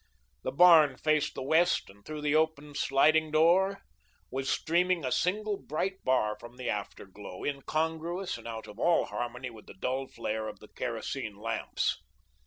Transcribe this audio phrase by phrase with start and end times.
[0.41, 3.77] The barn faced the west and through the open sliding doors
[4.31, 9.05] was streaming a single bright bar from the after glow, incongruous and out of all
[9.05, 12.01] harmony with the dull flare of the kerosene lamps.